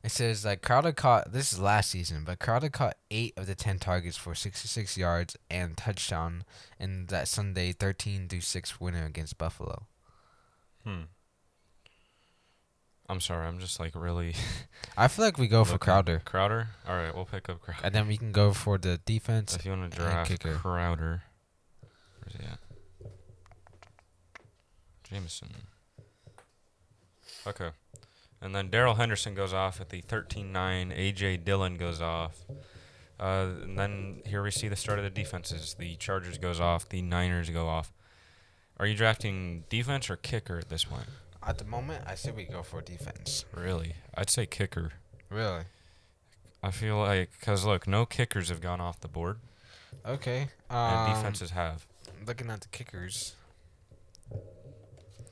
[0.09, 3.55] It says like Crowder caught this is last season, but Crowder caught eight of the
[3.55, 6.45] ten targets for sixty six yards and touchdown
[6.81, 9.87] in that Sunday thirteen to six winner against Buffalo.
[10.83, 11.03] Hmm.
[13.07, 13.47] I'm sorry.
[13.47, 14.33] I'm just like really.
[14.97, 16.69] I feel like we go for Crowder, Crowder.
[16.89, 17.81] All right, we'll pick up Crowder.
[17.85, 19.57] and then we can go for the defense.
[19.57, 20.55] If you want to draft kicker.
[20.55, 21.25] Crowder,
[22.23, 22.59] where's he at?
[25.05, 25.49] Jameson.
[27.47, 27.69] Okay.
[28.41, 30.93] And then Darrell Henderson goes off at the 13 9.
[30.95, 31.39] A.J.
[31.39, 32.37] Dillon goes off.
[33.19, 35.75] Uh, and then here we see the start of the defenses.
[35.79, 36.89] The Chargers goes off.
[36.89, 37.93] The Niners go off.
[38.79, 41.07] Are you drafting defense or kicker at this point?
[41.45, 43.45] At the moment, I say we go for defense.
[43.53, 43.95] Really?
[44.15, 44.93] I'd say kicker.
[45.31, 45.63] Really?
[46.63, 49.39] I feel like, because look, no kickers have gone off the board,
[50.07, 50.49] Okay.
[50.71, 51.87] and Um, defenses have.
[52.27, 53.35] Looking at the kickers.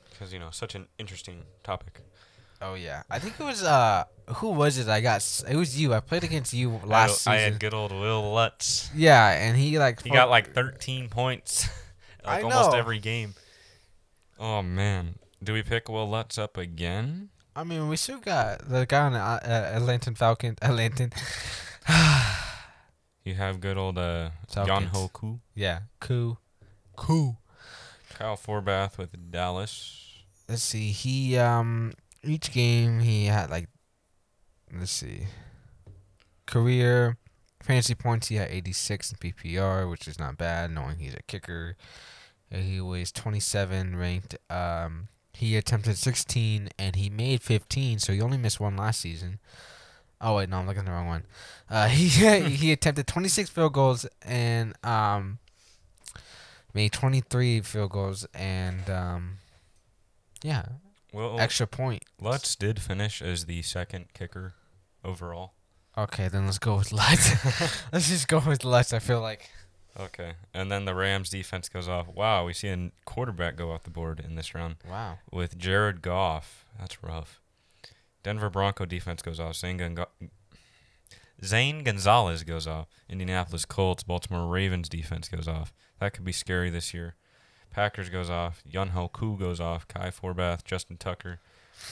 [0.09, 2.01] Because, you know, such an interesting topic.
[2.61, 4.05] Oh yeah, I think it was uh
[4.37, 4.87] who was it?
[4.87, 5.93] I got it was you.
[5.93, 7.51] I played against you last I, I season.
[7.53, 8.89] had good old Wil Lutz.
[8.95, 11.67] yeah, and he like He fu- got like 13 points,
[12.25, 12.77] like I almost know.
[12.77, 13.35] every game.
[14.39, 17.29] Oh man, do we pick Wil Lutz up again?
[17.55, 20.55] I mean, we still got the guy on the uh, uh, Atlantan Falcon.
[20.61, 21.11] Atlantan.
[23.23, 26.39] You have good old uh, Younghoe Koo, yeah, cool,
[26.95, 27.39] cool.
[28.13, 30.23] Kai Forbath with Dallas.
[30.47, 30.91] Let's see.
[30.91, 33.69] He um each game he had like
[34.77, 35.27] let's see.
[36.45, 37.17] Career
[37.61, 41.75] fantasy points he had 86 in PPR, which is not bad knowing he's a kicker.
[42.49, 44.37] He was 27 ranked.
[44.49, 49.39] Um he attempted 16 and he made 15, so he only missed one last season.
[50.19, 51.25] Oh wait, no, I'm looking at the wrong one.
[51.69, 55.37] Uh, he he attempted 26 field goals and um
[56.73, 59.37] made 23 field goals and um
[60.43, 60.65] yeah,
[61.13, 62.03] Well, extra point.
[62.19, 64.53] Lutz did finish as the second kicker
[65.03, 65.53] overall.
[65.97, 67.31] Okay, then let's go with Lutz.
[67.91, 68.93] let's just go with Lutz.
[68.93, 69.49] I feel like.
[69.99, 72.07] Okay, and then the Rams defense goes off.
[72.07, 74.75] Wow, we see a quarterback go off the board in this round.
[74.87, 75.17] Wow.
[75.31, 76.65] with Jared Goff.
[76.79, 77.41] That's rough.
[78.21, 79.55] Denver Bronco defense goes off.
[79.55, 80.09] Zane, Gonga-
[81.43, 82.87] Zane Gonzalez goes off.
[83.09, 85.73] Indianapolis Colts, Baltimore Ravens defense goes off.
[85.99, 87.15] That could be scary this year.
[87.77, 88.63] Packers goes off.
[88.67, 89.87] Younghoe Koo goes off.
[89.87, 91.37] Kai Forbath, Justin Tucker,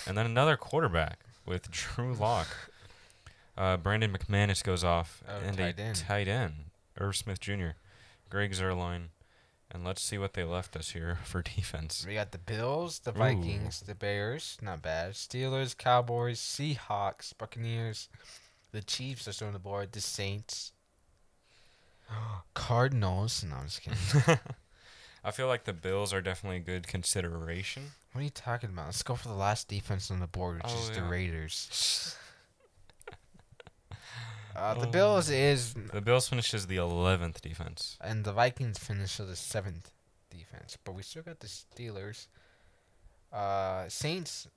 [0.07, 2.47] and then another quarterback with Drew Lock.
[3.55, 5.95] Uh, Brandon McManus goes off, Oh, and tight a end.
[6.07, 6.53] tight end,
[6.99, 7.77] Irv Smith Jr.,
[8.31, 9.09] Greg Zuerlein,
[9.71, 12.03] and let's see what they left us here for defense.
[12.07, 13.19] We got the Bills, the Ooh.
[13.19, 15.13] Vikings, the Bears, not bad.
[15.13, 18.09] Steelers, Cowboys, Seahawks, Buccaneers,
[18.71, 19.91] the Chiefs are still on the board.
[19.91, 20.71] The Saints,
[22.55, 23.43] Cardinals.
[23.47, 24.39] No, I'm just kidding.
[25.25, 27.91] I feel like the Bills are definitely a good consideration.
[28.11, 28.85] what are you talking about?
[28.85, 31.01] Let's go for the last defense on the board, which Oh, is the.
[31.03, 32.15] Raiders.
[34.55, 34.91] Uh, the Oh.
[34.91, 37.97] Bills is, The Bills finishes the 11th defense.
[37.99, 39.91] and the Vikings finish as the seventh
[40.29, 42.27] defense, but we still got the Steelers.
[43.33, 44.47] Uh, Saints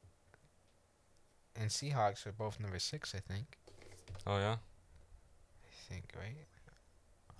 [1.56, 3.58] and Seahawks are both number six, I think.
[4.24, 4.58] Oh yeah.
[5.64, 6.46] I think, right?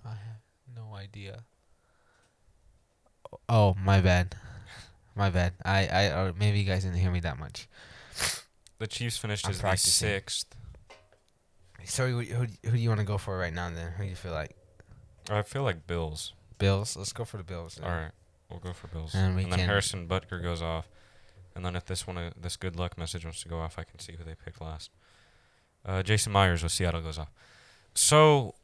[0.03, 0.41] I have
[0.75, 1.45] no idea.
[3.47, 4.35] Oh, my bad.
[5.15, 5.53] My bad.
[5.63, 7.67] I, I, or maybe you guys didn't hear me that much.
[8.79, 10.55] The Chiefs finished I'm as the sixth.
[11.83, 13.69] So, who, who, who do you want to go for right now?
[13.69, 14.55] Then, who do you feel like?
[15.29, 16.33] I feel like Bills.
[16.57, 16.95] Bills.
[16.95, 17.75] Let's go for the Bills.
[17.75, 17.89] then.
[17.89, 18.11] All right,
[18.49, 19.13] we'll go for Bills.
[19.13, 20.87] And we then Harrison Butker goes off.
[21.55, 23.83] And then if this one, uh, this good luck message wants to go off, I
[23.83, 24.91] can see who they pick last.
[25.85, 27.31] Uh, Jason Myers with Seattle goes off.
[27.93, 28.55] So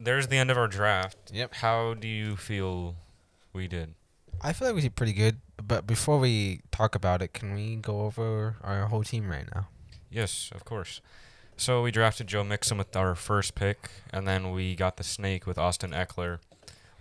[0.00, 1.30] there's the end of our draft.
[1.32, 1.54] Yep.
[1.56, 2.96] How do you feel
[3.52, 3.94] we did?
[4.40, 5.38] I feel like we did pretty good.
[5.62, 9.68] But before we talk about it, can we go over our whole team right now?
[10.10, 11.00] Yes, of course.
[11.56, 15.46] So we drafted Joe Mixon with our first pick, and then we got the snake
[15.46, 16.38] with Austin Ekeler.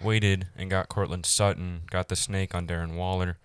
[0.02, 1.82] Waited and got Courtland Sutton.
[1.90, 3.38] Got the snake on Darren Waller.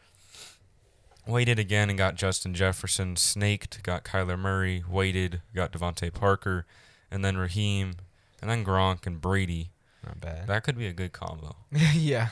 [1.26, 3.16] Waited again and got Justin Jefferson.
[3.16, 4.84] Snaked, got Kyler Murray.
[4.88, 6.66] Waited, got DeVante Parker,
[7.10, 7.94] and then Raheem,
[8.40, 9.70] and then Gronk and Brady.
[10.04, 10.46] Not bad.
[10.46, 11.56] That could be a good combo.
[11.94, 12.28] yeah.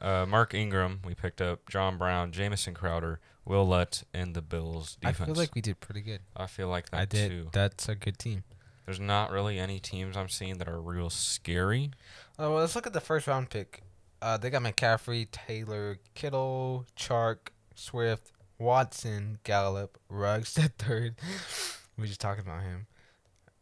[0.00, 4.96] Uh, Mark Ingram, we picked up John Brown, Jamison Crowder, Wil Lutz, and the Bills
[5.00, 5.20] defense.
[5.20, 6.20] I feel like we did pretty good.
[6.36, 7.30] I feel like that I did.
[7.30, 7.48] too.
[7.52, 8.44] That's a good team.
[8.86, 11.90] There's not really any teams I'm seeing that are real scary.
[12.38, 13.82] Oh, well, let's look at the first round pick.
[14.22, 21.16] Uh, they got McCaffrey, Taylor, Kittle, Chark, Swift, Watson, Gallup, Ruggs the third.
[21.98, 22.86] we just talking about him.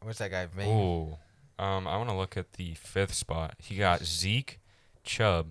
[0.02, 0.46] What's that guy?
[0.46, 0.68] Vane?
[0.68, 1.16] Ooh.
[1.62, 3.54] Um, I want to look at the fifth spot.
[3.58, 4.60] He got Zeke,
[5.02, 5.50] Chubb,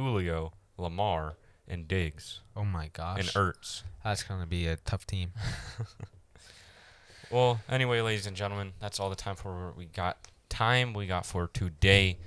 [0.00, 1.36] Julio, Lamar,
[1.68, 3.82] and Diggs, Oh my gosh, and Ertz.
[4.02, 5.32] that's gonna be a tough team.
[7.30, 11.24] Well, anyway, ladies and gentlemen, that's all the time for we got time we got
[11.24, 12.18] for today.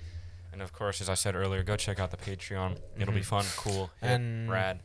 [0.53, 2.77] And of course, as I said earlier, go check out the Patreon.
[2.97, 3.25] It'll be Mhm.
[3.25, 4.79] fun, cool, hip, And- rad.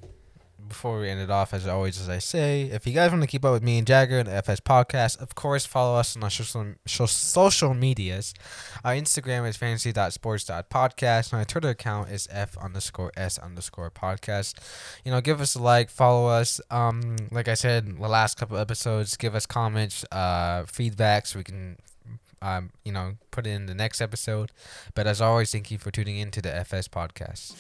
[0.67, 3.29] Before we end it off, as always, as I say, if you guys want to
[3.29, 6.25] keep up with me and Jagger and the FS podcast, of course, follow us on
[6.25, 8.35] our social, so- social medias.
[8.85, 14.55] Our Instagram is fantasy.sports.podcast, and our Twitter account is F underscore S underscore podcast.
[15.05, 16.61] You know, give us a like, follow us.
[16.71, 21.45] Um, like I said, the last couple episodes, give us comments, uh, feedback, so we
[21.45, 21.77] can.
[22.41, 24.53] Um, you know, put it in the next episode.
[24.95, 27.57] But as always, thank you for tuning in to the FS podcast.